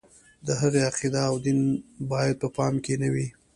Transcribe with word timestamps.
د 0.45 0.47
هغه 0.61 0.79
عقیده 0.89 1.21
او 1.29 1.35
دین 1.45 1.59
باید 2.11 2.35
په 2.41 2.47
پام 2.57 2.73
کې 2.83 2.93
نه 3.01 3.09
وي. 3.13 3.27